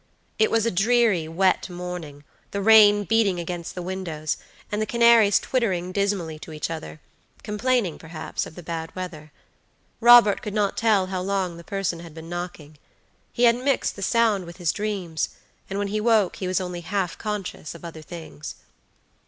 [0.39, 4.37] It was a dreary, wet morning, the rain beating against the windows,
[4.71, 9.31] and the canaries twittering dismally to each othercomplaining, perhaps, of the bad weather.
[9.99, 12.79] Robert could not tell how long the person had been knocking.
[13.31, 15.29] He had mixed the sound with his dreams,
[15.69, 18.55] and when he woke he was only half conscious of other things.